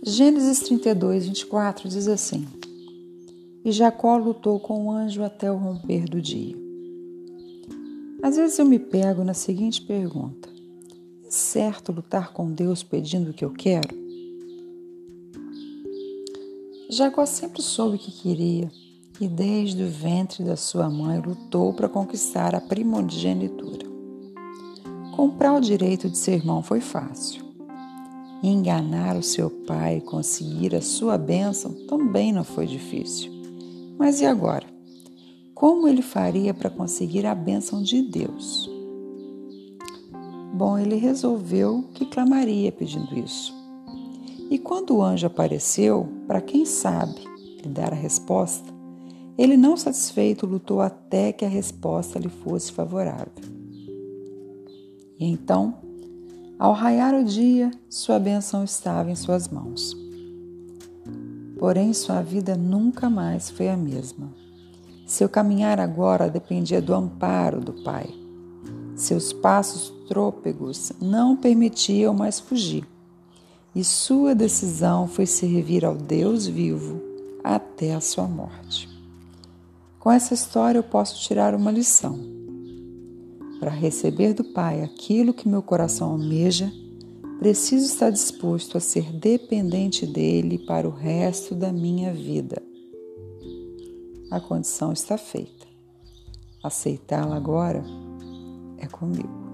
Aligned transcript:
Gênesis 0.00 0.60
32, 0.60 1.26
24 1.26 1.88
diz 1.88 2.06
assim: 2.06 2.46
E 3.64 3.72
Jacó 3.72 4.16
lutou 4.16 4.60
com 4.60 4.86
o 4.86 4.90
anjo 4.92 5.24
até 5.24 5.50
o 5.50 5.56
romper 5.56 6.08
do 6.08 6.22
dia. 6.22 6.56
Às 8.22 8.36
vezes 8.36 8.58
eu 8.58 8.64
me 8.64 8.78
pego 8.78 9.24
na 9.24 9.34
seguinte 9.34 9.82
pergunta: 9.82 10.48
É 11.26 11.30
certo 11.30 11.90
lutar 11.90 12.32
com 12.32 12.52
Deus 12.52 12.84
pedindo 12.84 13.30
o 13.30 13.34
que 13.34 13.44
eu 13.44 13.50
quero? 13.50 13.88
Jacó 16.88 17.26
sempre 17.26 17.60
soube 17.60 17.96
o 17.96 17.98
que 17.98 18.12
queria 18.12 18.70
e 19.20 19.26
desde 19.26 19.82
o 19.82 19.88
ventre 19.88 20.44
da 20.44 20.56
sua 20.56 20.88
mãe 20.88 21.20
lutou 21.20 21.74
para 21.74 21.88
conquistar 21.88 22.54
a 22.54 22.60
primogenitura. 22.60 23.86
Comprar 25.16 25.54
o 25.54 25.60
direito 25.60 26.08
de 26.08 26.16
ser 26.16 26.34
irmão 26.34 26.62
foi 26.62 26.80
fácil 26.80 27.47
enganar 28.42 29.16
o 29.16 29.22
seu 29.22 29.50
pai 29.50 29.98
e 29.98 30.00
conseguir 30.00 30.74
a 30.74 30.80
sua 30.80 31.18
bênção 31.18 31.72
também 31.86 32.32
não 32.32 32.44
foi 32.44 32.66
difícil. 32.66 33.30
Mas 33.98 34.20
e 34.20 34.26
agora? 34.26 34.66
Como 35.54 35.88
ele 35.88 36.02
faria 36.02 36.54
para 36.54 36.70
conseguir 36.70 37.26
a 37.26 37.34
bênção 37.34 37.82
de 37.82 38.02
Deus? 38.02 38.70
Bom, 40.54 40.78
ele 40.78 40.96
resolveu 40.96 41.84
que 41.94 42.06
clamaria 42.06 42.70
pedindo 42.70 43.18
isso. 43.18 43.52
E 44.50 44.58
quando 44.58 44.96
o 44.96 45.02
anjo 45.02 45.26
apareceu, 45.26 46.08
para 46.26 46.40
quem 46.40 46.64
sabe 46.64 47.20
lhe 47.62 47.68
dar 47.68 47.92
a 47.92 47.96
resposta, 47.96 48.72
ele, 49.36 49.56
não 49.56 49.76
satisfeito, 49.76 50.46
lutou 50.46 50.80
até 50.80 51.32
que 51.32 51.44
a 51.44 51.48
resposta 51.48 52.18
lhe 52.18 52.28
fosse 52.28 52.72
favorável. 52.72 53.32
E 55.18 55.26
então 55.26 55.74
ao 56.58 56.72
raiar 56.72 57.14
o 57.14 57.22
dia, 57.22 57.70
sua 57.88 58.18
bênção 58.18 58.64
estava 58.64 59.10
em 59.10 59.14
suas 59.14 59.48
mãos. 59.48 59.96
Porém, 61.56 61.92
sua 61.92 62.20
vida 62.20 62.56
nunca 62.56 63.08
mais 63.08 63.48
foi 63.48 63.68
a 63.68 63.76
mesma. 63.76 64.28
Seu 65.06 65.28
caminhar 65.28 65.78
agora 65.78 66.28
dependia 66.28 66.82
do 66.82 66.92
amparo 66.94 67.60
do 67.60 67.72
Pai. 67.84 68.12
Seus 68.96 69.32
passos 69.32 69.92
trôpegos 70.08 70.92
não 71.00 71.36
permitiam 71.36 72.12
mais 72.12 72.40
fugir, 72.40 72.84
e 73.72 73.84
sua 73.84 74.34
decisão 74.34 75.06
foi 75.06 75.26
servir 75.26 75.84
ao 75.84 75.94
Deus 75.94 76.46
vivo 76.46 77.00
até 77.44 77.94
a 77.94 78.00
sua 78.00 78.26
morte. 78.26 78.88
Com 80.00 80.10
essa 80.10 80.34
história 80.34 80.78
eu 80.78 80.82
posso 80.82 81.20
tirar 81.20 81.54
uma 81.54 81.70
lição 81.70 82.37
para 83.68 83.76
receber 83.76 84.32
do 84.32 84.42
Pai 84.42 84.82
aquilo 84.82 85.34
que 85.34 85.46
meu 85.46 85.62
coração 85.62 86.12
almeja, 86.12 86.72
preciso 87.38 87.84
estar 87.84 88.08
disposto 88.08 88.78
a 88.78 88.80
ser 88.80 89.12
dependente 89.12 90.06
dele 90.06 90.58
para 90.60 90.88
o 90.88 90.90
resto 90.90 91.54
da 91.54 91.70
minha 91.70 92.10
vida. 92.10 92.62
A 94.30 94.40
condição 94.40 94.90
está 94.90 95.18
feita. 95.18 95.66
Aceitá-la 96.62 97.36
agora 97.36 97.84
é 98.78 98.86
comigo. 98.86 99.47